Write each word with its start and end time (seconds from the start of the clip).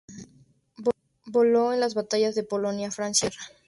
Voló 1.27 1.73
en 1.73 1.79
las 1.79 1.93
batallas 1.93 2.33
de 2.33 2.43
Polonia, 2.43 2.89
Francia 2.89 3.27
e 3.27 3.29
Inglaterra. 3.31 3.57